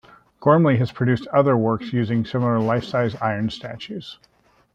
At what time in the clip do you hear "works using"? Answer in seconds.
1.55-2.25